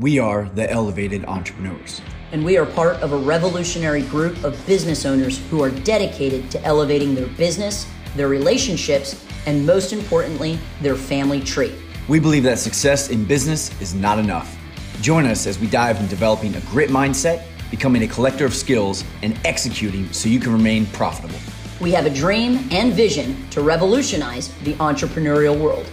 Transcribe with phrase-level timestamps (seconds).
[0.00, 2.00] We are the Elevated Entrepreneurs.
[2.30, 6.64] And we are part of a revolutionary group of business owners who are dedicated to
[6.64, 11.74] elevating their business, their relationships, and most importantly, their family tree.
[12.06, 14.56] We believe that success in business is not enough.
[15.00, 19.02] Join us as we dive in developing a grit mindset, becoming a collector of skills,
[19.22, 21.40] and executing so you can remain profitable.
[21.80, 25.90] We have a dream and vision to revolutionize the entrepreneurial world.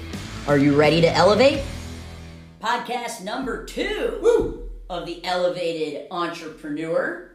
[0.47, 1.63] Are you ready to elevate?
[2.61, 4.69] Podcast number two Woo!
[4.89, 7.31] of the Elevated Entrepreneur.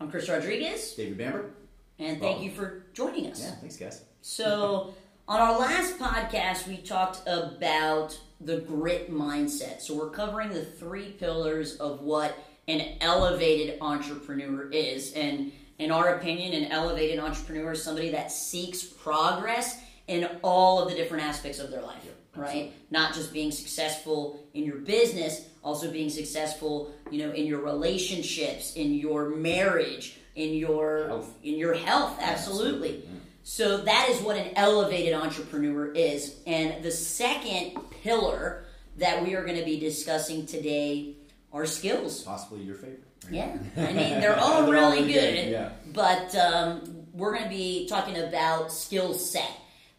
[0.00, 0.94] I'm Chris Rodriguez.
[0.94, 1.50] David Bamber.
[1.98, 3.42] And thank you for joining us.
[3.42, 4.04] Yeah, thanks, guys.
[4.22, 4.94] So,
[5.28, 9.80] on our last podcast, we talked about the grit mindset.
[9.80, 15.12] So, we're covering the three pillars of what an elevated entrepreneur is.
[15.14, 20.88] And in our opinion, an elevated entrepreneur is somebody that seeks progress in all of
[20.88, 22.04] the different aspects of their life,
[22.38, 22.72] right?
[22.90, 28.74] Not just being successful in your business, also being successful, you know, in your relationships,
[28.74, 31.34] in your marriage, in your Health.
[31.42, 33.02] in your health, absolutely.
[33.42, 36.36] So that is what an elevated entrepreneur is.
[36.46, 38.64] And the second pillar
[38.98, 41.14] that we are going to be discussing today
[41.52, 42.22] are skills.
[42.24, 43.04] possibly your favorite.
[43.24, 43.32] right?
[43.34, 45.70] Yeah, I mean they're all They're really all good, good, yeah.
[45.94, 49.50] but um, we're going to be talking about skill set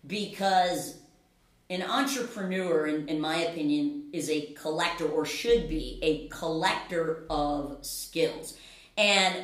[0.05, 0.97] because
[1.69, 7.85] an entrepreneur, in, in my opinion, is a collector or should be a collector of
[7.85, 8.57] skills,
[8.97, 9.35] and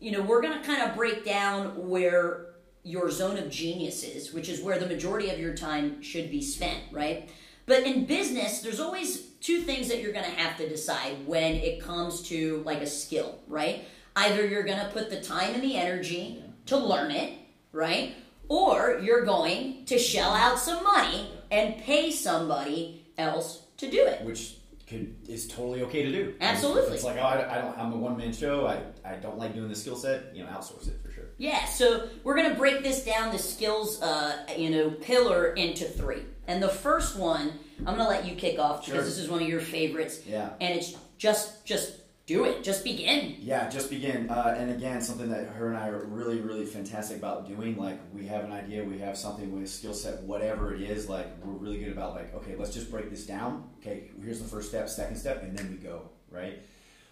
[0.00, 2.46] you know we're going to kind of break down where
[2.84, 6.40] your zone of genius is, which is where the majority of your time should be
[6.40, 7.28] spent, right?
[7.66, 11.56] But in business, there's always two things that you're going to have to decide when
[11.56, 13.84] it comes to like a skill, right?
[14.16, 17.34] Either you're going to put the time and the energy to learn it,
[17.72, 18.14] right?
[18.48, 24.22] Or you're going to shell out some money and pay somebody else to do it.
[24.24, 26.34] Which could is totally okay to do.
[26.40, 26.94] Absolutely.
[26.94, 27.78] It's like, oh, I, I don't.
[27.78, 28.66] I'm a one man show.
[28.66, 30.34] I, I don't like doing the skill set.
[30.34, 31.24] You know, outsource it for sure.
[31.36, 35.84] Yeah, so we're going to break this down, the skills, uh, you know, pillar into
[35.84, 36.22] three.
[36.48, 39.04] And the first one, I'm going to let you kick off because Sure.
[39.04, 40.22] this is one of your favorites.
[40.26, 40.48] Yeah.
[40.60, 41.92] And it's just, just
[42.28, 42.62] do it.
[42.62, 43.36] Just begin.
[43.40, 44.28] Yeah, just begin.
[44.28, 47.76] Uh, and again, something that her and I are really, really fantastic about doing.
[47.76, 51.08] Like, we have an idea, we have something with a skill set, whatever it is.
[51.08, 53.70] Like, we're really good about like, okay, let's just break this down.
[53.80, 56.02] Okay, here's the first step, second step, and then we go.
[56.30, 56.60] Right.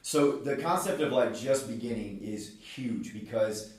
[0.03, 3.73] So the concept of like just beginning is huge because,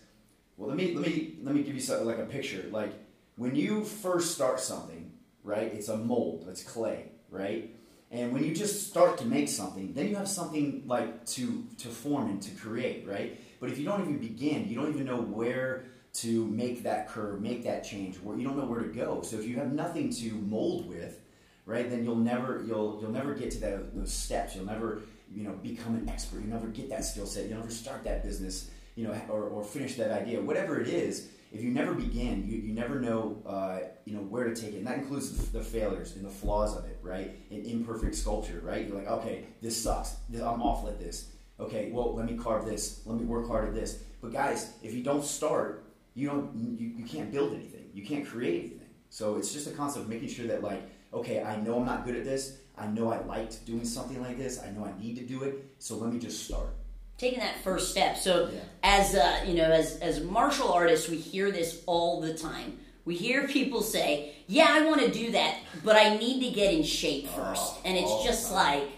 [0.58, 2.66] well, let me let me let me give you like a picture.
[2.72, 2.92] Like
[3.38, 5.72] when you first start something, right?
[5.72, 7.77] It's a mold, it's clay, right?
[8.10, 11.90] And when you just start to make something, then you have something like to to
[11.90, 13.40] form and to create, right?
[13.60, 17.42] But if you don't even begin, you don't even know where to make that curve,
[17.42, 19.22] make that change, where you don't know where to go.
[19.22, 21.20] So if you have nothing to mold with,
[21.66, 24.56] right, then you'll never you'll you'll never get to that, those steps.
[24.56, 25.02] You'll never
[25.34, 26.40] you know become an expert.
[26.40, 27.48] You'll never get that skill set.
[27.50, 31.28] You'll never start that business, you know, or, or finish that idea, whatever it is.
[31.52, 34.78] If you never begin, you, you never know uh, you know where to take it,
[34.78, 37.36] and that includes the, failures and the flaws of it, right?
[37.52, 38.86] An imperfect sculpture, right?
[38.88, 40.18] You're like, okay, this sucks.
[40.34, 41.30] I'm awful at this.
[41.60, 43.02] Okay, well, let me carve this.
[43.06, 44.04] Let me work hard at this.
[44.22, 47.90] But guys, if you don't start, you don't you, you can't build anything.
[47.94, 48.88] You can't create anything.
[49.10, 50.84] So it's just a concept of making sure that like,
[51.14, 52.58] okay, I know I'm not good at this.
[52.78, 54.62] I know I liked doing something like this.
[54.62, 55.74] I know I need to do it.
[55.80, 56.70] So let me just start.
[57.18, 58.18] Taking that first step.
[58.18, 58.60] So, Yeah.
[58.84, 62.78] as uh, you know, as as martial artists, we hear this all the time.
[63.06, 66.74] We hear people say, "Yeah, I want to do that, but I need to get
[66.74, 67.74] in shape first.
[67.76, 68.82] Oh, and it's all just time.
[68.82, 68.90] like,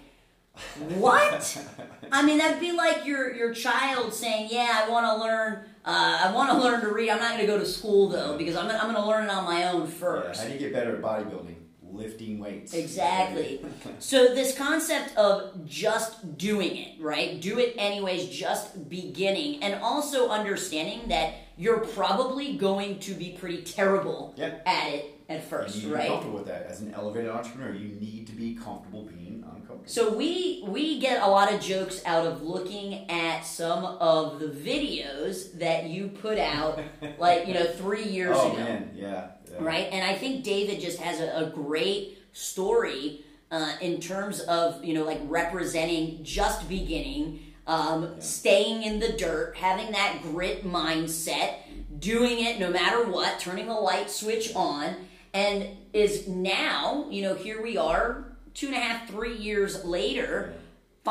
[0.97, 1.63] what?
[2.12, 5.63] I mean, that'd be like your your child saying, "Yeah, I want to learn.
[5.85, 7.09] Uh, I want to learn to read.
[7.09, 9.24] I'm not going to go to school though because I'm gonna, I'm going to learn
[9.25, 10.41] it on my own Yeah, first.
[10.41, 11.56] how do you get better at bodybuilding?
[11.91, 12.73] Lifting weights.
[12.73, 13.59] Exactly.
[14.00, 17.39] So this concept of just doing it, right?
[17.41, 23.61] Do it anyways, just beginning, and also understanding that you're probably going to be pretty
[23.63, 24.55] terrible Yeah.
[24.66, 26.07] at it at first, you need to be right?
[26.09, 26.66] comfortable with that.
[26.67, 29.83] As an elevated entrepreneur, you need to be comfortable being uncomfortable.
[29.85, 34.47] So we we get a lot of jokes out of looking at some of the
[34.47, 36.79] videos that you put out,
[37.19, 38.58] like you know, three years oh ago.
[38.58, 39.63] man, yeah, yeah.
[39.63, 39.87] right?
[39.91, 44.93] And I think David just has a, a great story uh, in terms of you
[44.93, 51.55] know like representing just beginning, um, staying in the dirt, having that grit mindset,
[51.99, 54.96] doing it no matter what, turning the light switch on,
[55.34, 60.53] and is now you know here we are two and a half three years later.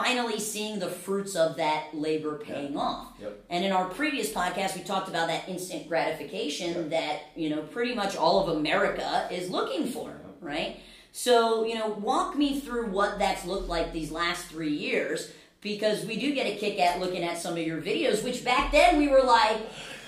[0.03, 3.15] Finally, seeing the fruits of that labor paying off.
[3.21, 3.45] Yep.
[3.51, 6.91] And in our previous podcast, we talked about that instant gratification Yep.
[6.91, 10.77] that you know pretty much all of America is looking for, right?
[11.11, 16.05] So, you know, walk me through what that's looked like these last three years because
[16.05, 18.99] we do get a kick at looking at some of your videos, which back then
[18.99, 19.57] we were like,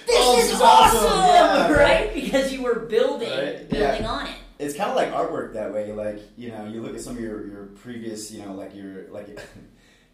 [0.07, 1.19] this Oh, is this is awesome, awesome.
[1.19, 1.79] Yeah, right?
[2.07, 2.15] right.
[2.15, 4.09] Because you were building, Right, building yeah.
[4.09, 4.35] on it.
[4.61, 5.91] it's kind of like artwork that way.
[5.93, 9.09] Like you know, you look at some of your, your previous, you know, like your
[9.11, 9.29] like.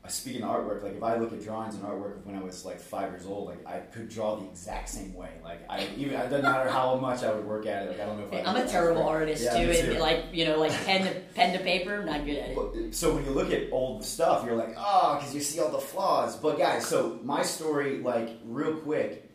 [0.08, 2.64] Speaking of artwork, like if I look at drawings and artwork of when I was
[2.64, 5.30] like five years old, like I could draw the exact same way.
[5.42, 7.90] Like I even it doesn't matter how much I would work at it.
[7.90, 9.70] Like I don't know if I I'm a terrible artist Yeah, too.
[9.70, 12.94] and like you know, like pen to pen to paper, not good at it.
[12.94, 15.78] So when you look at old stuff, you're like, oh, because you see all the
[15.78, 16.36] flaws.
[16.36, 19.28] But guys, so my story, like real quick,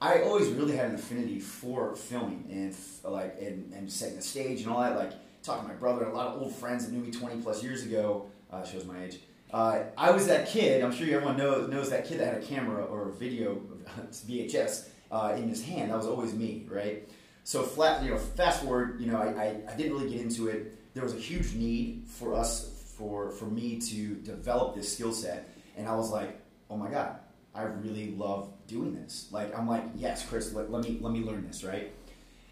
[0.00, 2.76] I always really had an affinity for filming and
[3.10, 4.96] like and, and setting the stage and all that.
[4.96, 5.12] Like
[5.42, 7.62] talking to my brother and a lot of old friends that knew me 20 plus
[7.62, 8.26] years ago.
[8.50, 9.18] Uh, shows my age.
[9.52, 10.82] Uh, I was that kid.
[10.82, 13.60] I'm sure everyone knows knows that kid that had a camera or a video
[14.10, 15.90] VHS uh, in his hand.
[15.90, 17.06] That was always me, right?
[17.44, 19.00] So flat, you know, fast forward.
[19.00, 20.94] You know, I, I, I didn't really get into it.
[20.94, 25.50] There was a huge need for us for for me to develop this skill set,
[25.76, 26.40] and I was like,
[26.70, 27.16] oh my god,
[27.54, 29.28] I really love doing this.
[29.32, 31.92] Like I'm like, yes, Chris, let, let me let me learn this, right?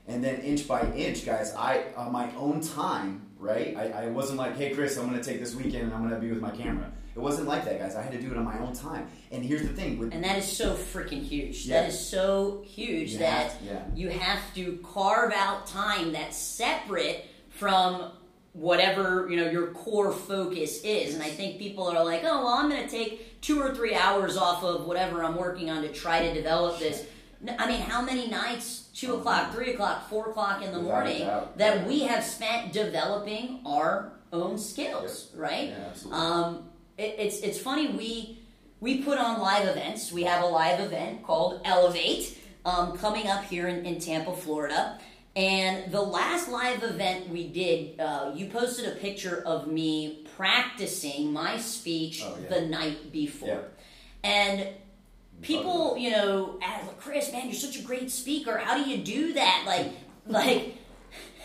[0.06, 3.76] And then inch by inch, guys, I on my own time, right?
[3.76, 6.14] I, I wasn't like, hey, Chris, I'm going to take this weekend and I'm going
[6.14, 6.90] to be with my camera.
[7.14, 7.96] It wasn't like that, guys.
[7.96, 9.08] I had to do it on my own time.
[9.32, 11.66] And here's the thing with And that is so freaking huge.
[11.66, 11.80] Yeah.
[11.80, 13.82] That is so huge You that have to, yeah.
[13.94, 18.12] you have to carve out time that's separate from
[18.52, 21.14] whatever you know your core focus is.
[21.14, 23.94] And I think people are like, oh, well, I'm going to take two or three
[23.94, 27.06] hours off of whatever I'm working on to try to develop this.
[27.58, 31.26] I mean, how many nights, two o'clock, three o'clock, four o'clock in the morning,
[31.56, 35.68] that we have spent developing our own skills, right?
[35.70, 36.20] Yeah, absolutely.
[36.20, 38.38] Um, it, it's it's funny we
[38.80, 40.12] we put on live events.
[40.12, 44.98] We have a live event called Elevate um, coming up here in, in Tampa, Florida.
[45.36, 51.32] And the last live event we did, uh, you posted a picture of me practicing
[51.32, 52.48] my speech Oh, yeah.
[52.48, 53.48] the night before.
[53.48, 53.60] Yeah.
[54.24, 54.68] And
[55.42, 58.58] people, you know, ask, like, Chris, man, you're such a great speaker.
[58.58, 59.64] How do you do that?
[59.66, 59.88] Like,
[60.26, 60.76] like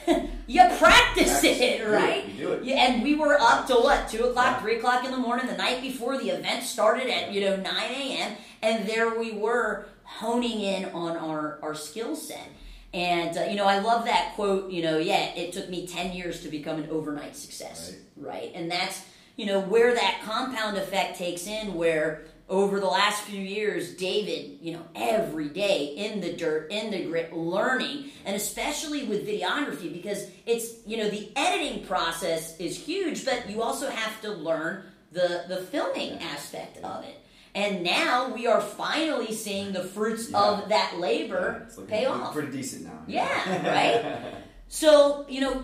[0.47, 1.95] you practice it, You do it.
[1.95, 2.25] right?
[2.27, 2.67] You do it.
[2.67, 5.81] And we were up to what two o'clock, three o'clock in the morning the night
[5.81, 8.35] before the event started at you know nine a.m.
[8.61, 12.47] And there we were honing in on our our skill set.
[12.93, 14.71] And uh, you know, I love that quote.
[14.71, 18.51] You know, yeah, it took me ten years to become an overnight success, right?
[18.53, 19.01] And that's
[19.37, 24.59] you know where that compound effect takes in, where over the last few years, David,
[24.61, 29.91] you know, every day in the dirt, in the grit, learning, and especially with videography,
[29.91, 34.83] because it's, you know, the editing process is huge, but you also have to learn
[35.11, 37.15] the, the filming aspect of it.
[37.55, 40.37] And now we are finally seeing the fruits Yeah.
[40.39, 42.33] of that labor It's looking, pay off.
[42.33, 42.99] pretty decent now.
[43.07, 44.33] Yeah, right?
[44.67, 45.63] So, you know,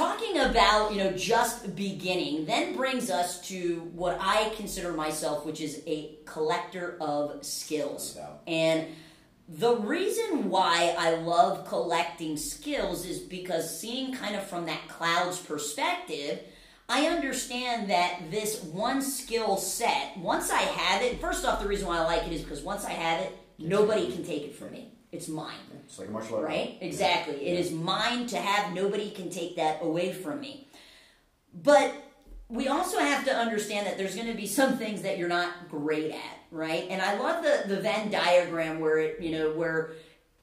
[0.00, 5.60] talking about, you know, just beginning then brings us to what I consider myself, which
[5.60, 8.16] is a collector of skills.
[8.46, 8.86] And
[9.46, 15.38] the reason why I love collecting skills is because seeing kind of from that cloud's
[15.38, 16.40] perspective,
[16.88, 21.88] I understand that this one skill set, once I have it, first off, the reason
[21.88, 24.72] why I like it is because once I have it, nobody can take it from
[24.72, 24.94] me.
[25.12, 25.56] It's mine.
[25.84, 26.46] It's like a martial art.
[26.46, 26.78] Right?
[26.80, 27.34] Exactly.
[27.46, 28.72] It is mine to have.
[28.72, 30.68] Nobody can take that away from me.
[31.52, 31.94] But
[32.48, 35.68] we also have to understand that there's going to be some things that you're not
[35.68, 36.86] great at, right?
[36.90, 39.92] And I love the the Venn diagram where it, you know, where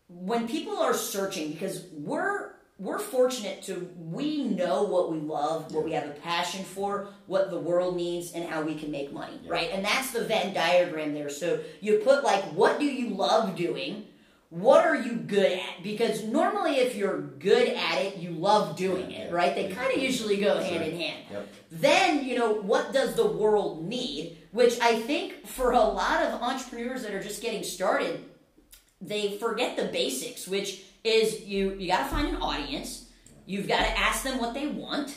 [0.10, 5.84] when people are searching because we're we're fortunate to we know what we love, what
[5.84, 9.40] we have a passion for, what the world needs and how we can make money,
[9.48, 9.70] right?
[9.72, 11.30] And that's the Venn diagram there.
[11.30, 14.06] So you put like what do you love doing?
[14.50, 15.84] What are you good at?
[15.84, 19.36] Because normally if you're good at it, you love doing it, Yeah.
[19.36, 19.54] right?
[19.54, 21.24] They kind of usually go hand in hand.
[21.30, 21.48] Yep.
[21.72, 24.38] Then, you know, what does the world need?
[24.52, 28.24] Which I think for a lot of entrepreneurs that are just getting started,
[29.02, 33.06] they forget the basics, which is you you got to find an audience.
[33.46, 35.16] You've got to ask them what they want,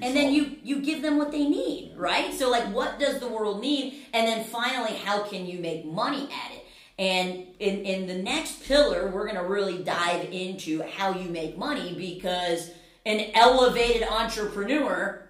[0.00, 2.32] and then you you give them what they need, right?
[2.32, 4.06] So like, what does the world need?
[4.14, 6.63] And then finally, how can you make money at it?
[6.98, 11.94] And in in the next pillar, we're gonna really dive into how you make money
[11.96, 12.70] because
[13.06, 15.24] an elevated entrepreneur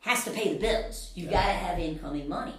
[0.00, 1.12] has to pay the bills.
[1.14, 2.54] you've got to have incoming money.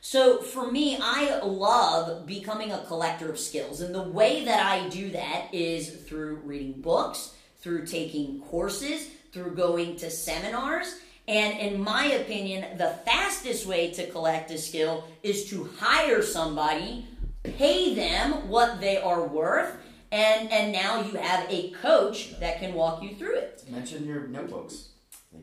[0.00, 3.80] So for me, I love becoming a collector of skills.
[3.80, 9.56] And the way that I do that is through reading books, through taking courses, through
[9.56, 10.94] going to seminars.
[11.28, 17.04] And in my opinion, the fastest way to collect a skill is to hire somebody,
[17.52, 19.76] pay them what they are worth,
[20.12, 23.64] and, and now you have a coach that can walk you through it.
[23.70, 24.90] Mention your notebooks.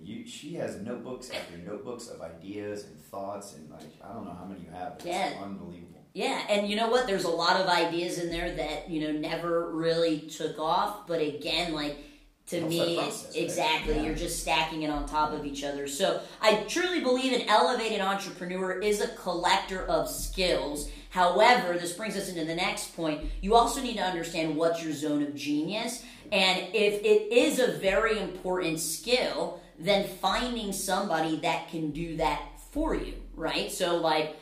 [0.01, 4.35] You, she has notebooks after notebooks of ideas and thoughts, and like I don't know
[4.37, 4.97] how many you have.
[4.97, 5.33] But Yeah.
[5.41, 5.93] Unbelievable.
[6.13, 7.07] Yeah, and you know what?
[7.07, 11.07] There's a lot of ideas in there that you know never really took off.
[11.07, 11.97] But again, like
[12.47, 13.43] to me, process, right?
[13.43, 14.03] exactly Yeah.
[14.03, 15.87] you're just stacking it on top of each other.
[15.87, 20.89] So I truly believe an elevated entrepreneur is a collector of skills.
[21.09, 23.25] However, this brings us into the next point.
[23.41, 27.73] You also need to understand what's your zone of genius, and if it is a
[27.73, 33.71] very important skill, then finding somebody that can do that for you, right?
[33.71, 34.35] So like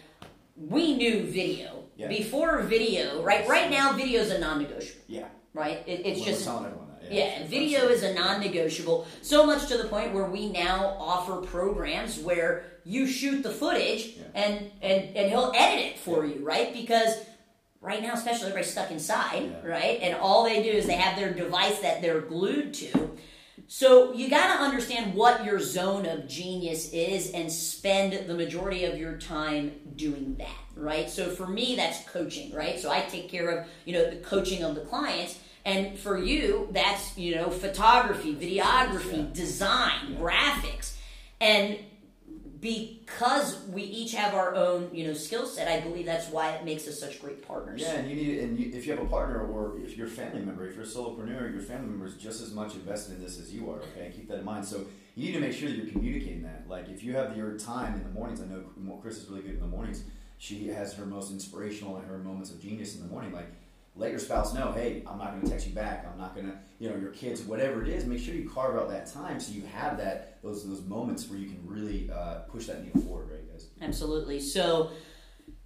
[0.55, 2.07] we knew video Yeah.
[2.07, 3.47] before video, right?
[3.47, 5.27] Right now, video is a non-negotiable, Yeah.
[5.53, 5.83] right?
[5.87, 6.45] It, it's Well, just
[7.11, 7.59] we're telling everyone that.
[7.59, 9.07] yeah, video is a non-negotiable.
[9.21, 14.15] So much to the point where we now offer programs where you shoot the footage
[14.17, 14.23] Yeah.
[14.35, 16.73] and and and he'll edit it for you, right?
[16.73, 17.15] Because
[17.81, 19.69] right now, especially everybody's stuck inside, Yeah.
[19.69, 19.99] right?
[20.01, 23.11] And all they do is they have their device that they're glued to.
[23.67, 28.83] So you got to understand what your zone of genius is and spend the majority
[28.83, 31.09] of your time doing that, right?
[31.09, 32.77] So for me that's coaching, right?
[32.79, 36.67] So I take care of, you know, the coaching of the clients and for you
[36.71, 39.33] that's, you know, photography, videography, Yeah.
[39.33, 40.95] design, graphics.
[41.39, 41.77] And
[42.59, 46.63] because we each have our own, you know, skill set, I believe that's why it
[46.63, 47.81] makes us such great partners.
[47.81, 50.09] Yeah, and you need, and you, if you have a partner or if you're a
[50.09, 53.23] family member, if you're a solopreneur, your family member is just as much invested in
[53.23, 53.79] this as you are.
[53.79, 54.65] Okay, keep that in mind.
[54.65, 56.65] So you need to make sure that you're communicating that.
[56.67, 58.63] Like if you have your time in the mornings, I know
[59.01, 60.03] Chris is really good in the mornings.
[60.37, 63.31] She has her most inspirational and her moments of genius in the morning.
[63.31, 63.47] Like
[63.95, 66.07] let your spouse know, hey, I'm not going to text you back.
[66.11, 68.05] I'm not going to, you know, your kids, whatever it is.
[68.05, 71.37] Make sure you carve out that time so you have that those those moments where
[71.37, 73.67] you can really uh, push that needle forward, right, guys?
[73.81, 74.39] Absolutely.
[74.39, 74.91] So,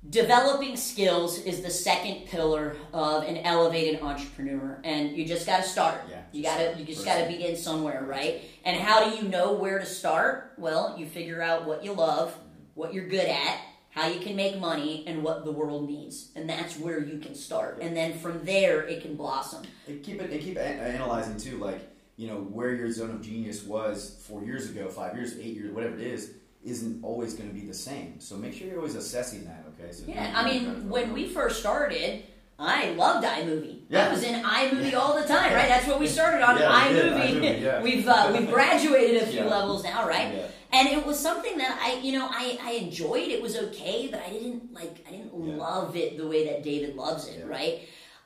[0.09, 5.69] developing skills is the second pillar of an elevated entrepreneur, and you just got to
[5.69, 6.01] start.
[6.09, 8.41] Yeah, you got to you just got to begin somewhere, right?
[8.63, 10.53] And how do you know where to start?
[10.57, 12.35] Well, you figure out what you love,
[12.73, 13.59] what you're good at,
[13.95, 17.33] how you can make money, and what the world needs, and that's where you can
[17.33, 17.79] start.
[17.81, 19.63] And then from there, it can blossom.
[19.87, 21.79] And keep it and keep analyzing too, like
[22.17, 25.71] you know where your zone of genius was four years ago, five years, eight years,
[25.73, 26.31] whatever it is,
[26.63, 28.19] isn't always going to be the same.
[28.19, 29.63] So make sure you're always assessing that.
[29.79, 29.91] Okay.
[29.93, 32.23] So Yeah, I mean, when we first started,
[32.57, 33.81] I loved iMovie.
[33.89, 34.07] Yeah.
[34.07, 35.67] I was in iMovie all the time, right?
[35.69, 37.31] That's what we started on Yeah, iMovie.
[37.39, 37.81] iMovie, yeah.
[37.81, 39.45] We've uh, we've graduated a few Yeah.
[39.49, 40.33] levels now, right?
[40.75, 43.29] And it was something that I, you know, I, I enjoyed.
[43.29, 45.55] It was okay, but I didn't like I didn't Yeah.
[45.55, 47.45] love it the way that David loves it, Yeah.
[47.57, 47.75] right?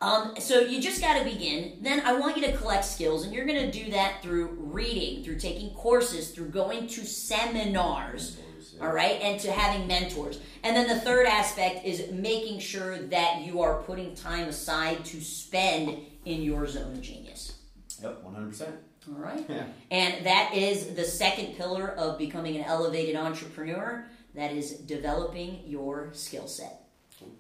[0.01, 1.77] Um, so you just got to begin.
[1.81, 4.47] Then I want you to collect skills, and you're going to do that through
[4.79, 8.37] reading, through taking courses, through going to seminars.
[8.37, 8.85] Mentors, yeah.
[8.85, 10.39] All right, and to having mentors.
[10.63, 15.21] And then the third aspect is making sure that you are putting time aside to
[15.21, 17.57] spend in your zone of genius.
[18.01, 18.75] Yep, one hundred percent.
[19.11, 19.45] All right?
[19.49, 19.65] Yeah.
[19.91, 24.05] And that is the second pillar of becoming an elevated entrepreneur.
[24.35, 26.83] That is developing your skill set.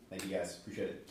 [0.09, 0.57] Thank you guys.
[0.57, 1.09] Appreciate it.